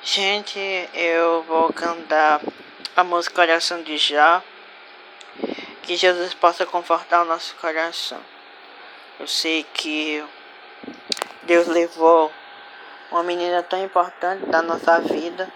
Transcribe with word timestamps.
Gente, 0.00 0.88
eu 0.94 1.42
vou 1.42 1.72
cantar 1.72 2.40
a 2.94 3.02
música 3.02 3.34
Coração 3.34 3.82
de 3.82 3.98
Jó. 3.98 4.40
Que 5.82 5.96
Jesus 5.96 6.32
possa 6.34 6.64
confortar 6.64 7.22
o 7.22 7.24
nosso 7.24 7.56
coração. 7.56 8.20
Eu 9.18 9.26
sei 9.26 9.64
que 9.74 10.24
Deus 11.42 11.66
levou 11.66 12.32
uma 13.10 13.24
menina 13.24 13.60
tão 13.64 13.82
importante 13.82 14.46
da 14.46 14.62
nossa 14.62 15.00
vida. 15.00 15.50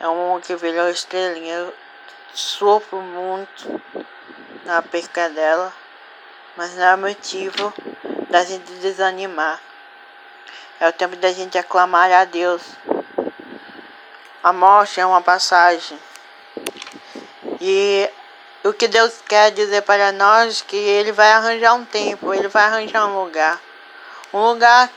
É 0.00 0.08
um 0.08 0.40
que 0.40 0.56
virou 0.56 0.88
estrelinha. 0.88 1.54
Eu 1.54 1.74
sofro 2.34 3.00
muito 3.00 3.80
na 4.64 4.82
perca 4.82 5.30
dela, 5.30 5.72
mas 6.56 6.74
não 6.74 6.84
é 6.84 6.96
motivo 6.96 7.72
da 8.28 8.44
gente 8.44 8.72
desanimar. 8.80 9.60
É 10.80 10.88
o 10.88 10.92
tempo 10.92 11.14
da 11.16 11.32
gente 11.32 11.56
aclamar 11.56 12.10
a 12.10 12.24
Deus. 12.24 12.62
A 14.42 14.52
morte 14.52 15.00
é 15.00 15.06
uma 15.06 15.20
passagem. 15.20 15.98
E 17.60 18.08
o 18.64 18.72
que 18.72 18.88
Deus 18.88 19.22
quer 19.28 19.50
dizer 19.52 19.82
para 19.82 20.12
nós 20.12 20.60
é 20.60 20.64
que 20.68 20.76
Ele 20.76 21.12
vai 21.12 21.32
arranjar 21.32 21.74
um 21.74 21.84
tempo, 21.84 22.34
Ele 22.34 22.48
vai 22.48 22.64
arranjar 22.64 23.06
um 23.06 23.22
lugar. 23.24 23.60
Um 24.32 24.40
lugar, 24.40 24.90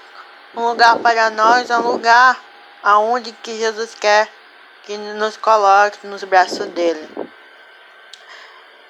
um 0.55 0.67
lugar 0.67 0.97
para 0.99 1.29
nós, 1.29 1.69
é 1.69 1.77
um 1.77 1.87
lugar 1.87 2.39
aonde 2.83 3.31
que 3.31 3.57
Jesus 3.57 3.95
quer 3.95 4.29
que 4.83 4.97
nos 4.97 5.37
coloque 5.37 6.07
nos 6.07 6.23
braços 6.23 6.65
dele. 6.67 7.07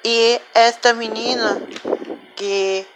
E 0.04 0.42
esta 0.54 0.94
menina 0.94 1.62
que 2.36 2.88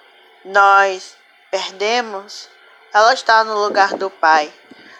nós 0.45 1.17
perdemos, 1.51 2.47
ela 2.93 3.13
está 3.13 3.43
no 3.43 3.57
lugar 3.57 3.93
do 3.95 4.09
Pai. 4.09 4.53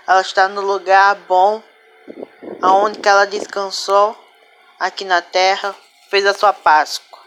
Ela 0.06 0.20
está 0.20 0.50
no 0.50 0.60
lugar 0.60 1.16
bom, 1.16 1.64
aonde 2.64 3.00
que 3.00 3.10
ela 3.10 3.28
descansou 3.28 4.18
aqui 4.80 5.04
na 5.04 5.22
terra, 5.22 5.76
fez 6.10 6.26
a 6.26 6.34
sua 6.34 6.54
Páscoa. 6.54 7.20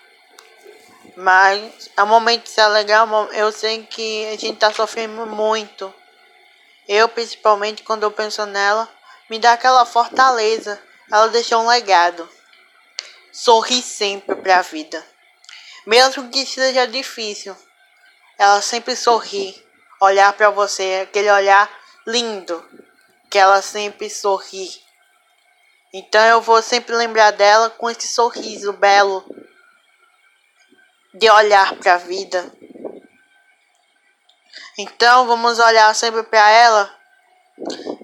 Mas 1.14 1.90
é 1.94 2.02
um 2.02 2.06
momento 2.06 2.44
de 2.44 2.48
se 2.48 2.60
alegrar, 2.60 3.06
eu 3.34 3.52
sei 3.52 3.84
que 3.84 4.26
a 4.28 4.30
gente 4.30 4.54
está 4.54 4.72
sofrendo 4.72 5.26
muito. 5.26 5.92
Eu, 6.88 7.06
principalmente, 7.10 7.82
quando 7.82 8.04
eu 8.04 8.10
penso 8.10 8.46
nela, 8.46 8.88
me 9.28 9.38
dá 9.38 9.52
aquela 9.52 9.84
fortaleza. 9.84 10.80
Ela 11.12 11.28
deixou 11.28 11.60
um 11.62 11.68
legado. 11.68 12.26
Sorri 13.30 13.82
sempre 13.82 14.36
para 14.36 14.60
a 14.60 14.62
vida. 14.62 15.04
Mesmo 15.86 16.30
que 16.30 16.46
seja 16.46 16.86
difícil, 16.86 17.54
ela 18.38 18.62
sempre 18.62 18.96
sorri 18.96 19.62
olhar 20.00 20.32
para 20.32 20.48
você, 20.48 21.02
aquele 21.02 21.30
olhar 21.30 21.70
lindo 22.06 22.64
que 23.28 23.36
ela 23.36 23.60
sempre 23.60 24.08
sorri. 24.08 24.85
Então 25.98 26.22
eu 26.26 26.42
vou 26.42 26.60
sempre 26.60 26.94
lembrar 26.94 27.30
dela 27.30 27.70
com 27.70 27.88
esse 27.88 28.06
sorriso 28.06 28.70
belo 28.74 29.24
de 31.14 31.30
olhar 31.30 31.74
para 31.76 31.94
a 31.94 31.96
vida. 31.96 32.52
Então 34.76 35.26
vamos 35.26 35.58
olhar 35.58 35.94
sempre 35.94 36.22
para 36.22 36.50
ela. 36.50 36.94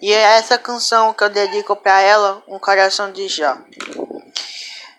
E 0.00 0.10
é 0.10 0.38
essa 0.38 0.56
canção 0.56 1.12
que 1.12 1.22
eu 1.22 1.28
dedico 1.28 1.76
para 1.76 2.00
ela, 2.00 2.42
um 2.48 2.58
coração 2.58 3.12
de 3.12 3.28
Jó. 3.28 3.58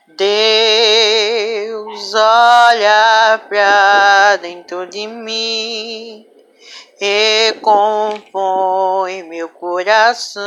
Deus 0.09 2.13
olha 2.13 3.41
para 3.49 4.35
dentro 4.35 4.85
de 4.85 5.07
mim 5.07 6.27
e 7.01 7.55
compõe 7.59 9.23
meu 9.23 9.49
coração 9.49 10.43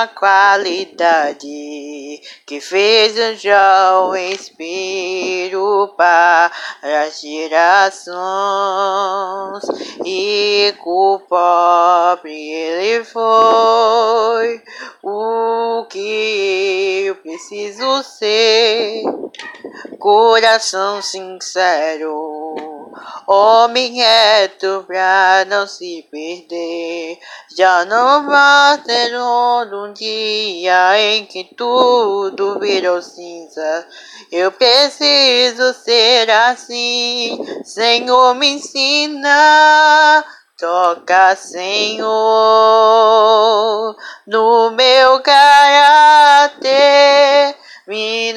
com 0.00 0.04
a 0.04 0.06
qualidade 0.06 1.46
que 2.46 2.60
fez 2.60 3.14
o 3.16 3.34
Jó 3.36 4.14
inspiro 4.16 5.92
para 5.96 6.50
as 6.82 7.20
gerações. 7.20 8.14
E 10.04 10.72
o 10.84 11.18
pobre 11.28 12.32
ele 12.32 13.04
foi 13.04 14.62
o 15.02 15.84
que 15.88 17.04
eu 17.06 17.16
preciso 17.16 18.02
ser. 18.02 19.02
Coração 19.98 21.02
sincero 21.02 22.29
Homem 23.26 23.94
reto 23.94 24.84
pra 24.86 25.44
não 25.48 25.66
se 25.66 26.06
perder. 26.10 27.18
Já 27.56 27.84
não 27.84 28.26
vai 28.26 28.78
ter 28.78 29.16
um 29.16 29.92
dia 29.92 30.98
em 30.98 31.26
que 31.26 31.44
tudo 31.56 32.58
virou 32.58 33.00
cinza. 33.02 33.86
Eu 34.32 34.52
preciso 34.52 35.74
ser 35.74 36.30
assim. 36.30 37.38
Senhor, 37.64 38.34
me 38.34 38.54
ensina. 38.54 40.24
Toca, 40.58 41.36
Senhor, 41.36 42.06
no 44.26 44.70
meu 44.72 45.20
caráter. 45.20 46.60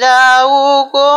Dá 0.00 0.46
o 0.46 0.90
coração 0.90 1.13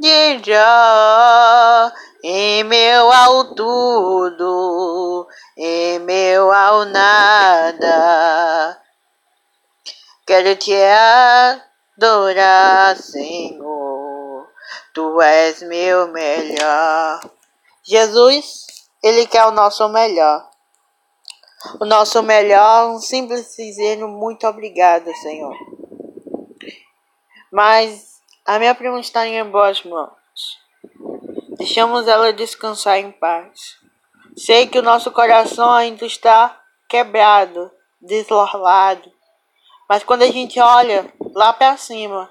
de 0.00 0.42
já 0.42 1.92
em 2.24 2.64
meu 2.64 3.12
ao 3.12 3.54
tudo, 3.54 5.28
em 5.56 5.98
meu 6.00 6.50
ao 6.50 6.86
nada. 6.86 8.80
Quero 10.26 10.56
te 10.56 10.74
adorar, 11.96 12.96
Senhor, 12.96 14.48
tu 14.94 15.20
és 15.20 15.60
meu 15.62 16.08
melhor. 16.08 17.20
Jesus, 17.82 18.66
Ele 19.02 19.26
quer 19.26 19.44
o 19.46 19.50
nosso 19.50 19.86
melhor. 19.90 20.48
O 21.78 21.84
nosso 21.84 22.22
melhor, 22.22 22.90
um 22.90 23.00
simples 23.00 23.54
dizendo 23.54 24.08
muito 24.08 24.46
obrigado, 24.46 25.14
Senhor. 25.16 25.54
Mas 27.52 28.19
a 28.46 28.58
minha 28.58 28.74
prima 28.74 28.98
está 29.00 29.26
em 29.26 29.44
boas 29.44 29.82
mãos. 29.84 30.12
Deixamos 31.56 32.08
ela 32.08 32.32
descansar 32.32 32.98
em 32.98 33.12
paz. 33.12 33.76
Sei 34.36 34.66
que 34.66 34.78
o 34.78 34.82
nosso 34.82 35.10
coração 35.10 35.70
ainda 35.70 36.06
está 36.06 36.58
quebrado, 36.88 37.70
deslorlado. 38.00 39.12
Mas 39.88 40.02
quando 40.02 40.22
a 40.22 40.30
gente 40.30 40.58
olha 40.58 41.12
lá 41.34 41.52
para 41.52 41.76
cima, 41.76 42.30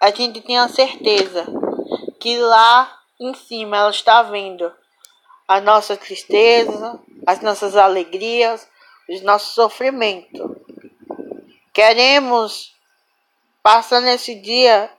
a 0.00 0.10
gente 0.10 0.40
tem 0.40 0.58
a 0.58 0.68
certeza 0.68 1.46
que 2.20 2.38
lá 2.38 2.98
em 3.18 3.34
cima 3.34 3.76
ela 3.76 3.90
está 3.90 4.22
vendo 4.22 4.72
a 5.46 5.60
nossa 5.60 5.96
tristeza, 5.96 7.00
as 7.26 7.40
nossas 7.40 7.76
alegrias, 7.76 8.68
os 9.08 9.22
nossos 9.22 9.54
sofrimentos. 9.54 10.40
Queremos 11.72 12.74
passar 13.62 14.00
nesse 14.00 14.34
dia 14.34 14.90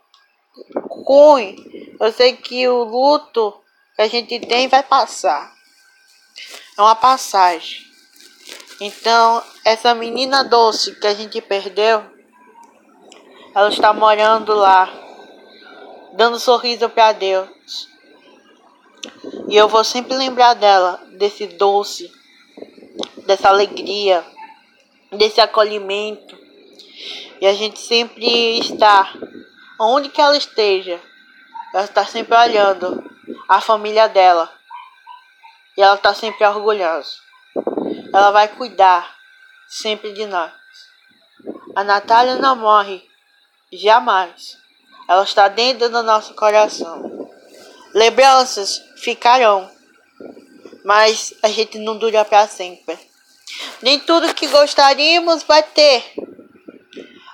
ruim, 1.09 1.55
eu 1.99 2.11
sei 2.13 2.37
que 2.37 2.67
o 2.67 2.83
luto 2.83 3.51
que 3.95 4.03
a 4.03 4.07
gente 4.07 4.39
tem 4.41 4.67
vai 4.67 4.83
passar. 4.83 5.51
É 6.77 6.81
uma 6.81 6.93
passagem. 6.93 7.81
Então, 8.79 9.43
essa 9.65 9.95
menina 9.95 10.43
doce 10.43 10.95
que 10.99 11.07
a 11.07 11.13
gente 11.15 11.41
perdeu, 11.41 12.03
ela 13.55 13.69
está 13.69 13.91
morando 13.91 14.53
lá, 14.53 14.87
dando 16.13 16.39
sorriso 16.39 16.87
para 16.87 17.13
Deus. 17.13 17.89
E 19.47 19.55
eu 19.55 19.67
vou 19.67 19.83
sempre 19.83 20.15
lembrar 20.15 20.53
dela, 20.53 21.03
desse 21.17 21.47
doce, 21.47 22.09
dessa 23.25 23.49
alegria, 23.49 24.23
desse 25.11 25.41
acolhimento. 25.41 26.37
E 27.41 27.47
a 27.47 27.53
gente 27.53 27.79
sempre 27.79 28.59
está 28.59 29.11
onde 29.79 30.09
que 30.09 30.19
ela 30.19 30.35
esteja, 30.35 30.99
ela 31.73 31.85
está 31.85 32.05
sempre 32.05 32.35
olhando 32.35 33.03
a 33.47 33.61
família 33.61 34.07
dela. 34.07 34.51
E 35.77 35.81
ela 35.81 35.95
está 35.95 36.13
sempre 36.13 36.45
orgulhosa. 36.45 37.11
Ela 38.13 38.31
vai 38.31 38.47
cuidar 38.49 39.15
sempre 39.67 40.11
de 40.13 40.25
nós. 40.25 40.51
A 41.75 41.83
Natália 41.83 42.35
não 42.35 42.55
morre 42.55 43.07
jamais. 43.71 44.57
Ela 45.07 45.23
está 45.23 45.47
dentro 45.47 45.89
do 45.89 46.03
nosso 46.03 46.33
coração. 46.33 47.29
Lembranças 47.93 48.81
ficarão, 48.97 49.71
mas 50.83 51.33
a 51.41 51.47
gente 51.47 51.79
não 51.79 51.97
dura 51.97 52.25
para 52.25 52.47
sempre. 52.47 52.97
Nem 53.81 53.99
tudo 53.99 54.33
que 54.35 54.47
gostaríamos 54.47 55.43
vai 55.43 55.63
ter, 55.63 56.03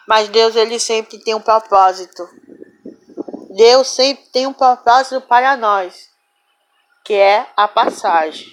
mas 0.07 0.29
Deus 0.29 0.55
ele 0.55 0.79
sempre 0.79 1.19
tem 1.19 1.33
um 1.33 1.41
propósito. 1.41 2.27
Deus 3.55 3.87
sempre 3.87 4.25
tem 4.25 4.45
um 4.45 4.53
propósito 4.53 5.21
para 5.21 5.55
nós, 5.55 6.09
que 7.03 7.13
é 7.13 7.47
a 7.55 7.67
passagem. 7.67 8.47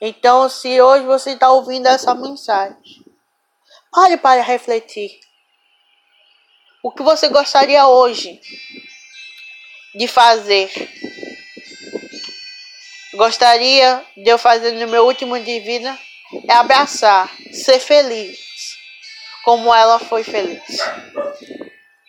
Então, 0.00 0.48
se 0.48 0.80
hoje 0.80 1.04
você 1.04 1.32
está 1.32 1.50
ouvindo 1.50 1.86
essa 1.86 2.14
mensagem, 2.14 2.76
pare 3.90 4.16
para 4.16 4.42
refletir. 4.42 5.10
O 6.82 6.90
que 6.90 7.02
você 7.02 7.28
gostaria 7.28 7.86
hoje 7.86 8.40
de 9.94 10.08
fazer? 10.08 10.70
Gostaria 13.14 14.04
de 14.16 14.28
eu 14.28 14.38
fazer 14.38 14.72
no 14.72 14.88
meu 14.88 15.04
último 15.04 15.38
dia 15.38 15.60
de 15.60 15.66
vida 15.66 15.98
é 16.48 16.54
abraçar, 16.54 17.30
ser 17.52 17.78
feliz, 17.78 18.38
como 19.42 19.74
ela 19.74 19.98
foi 19.98 20.22
feliz. 20.22 20.62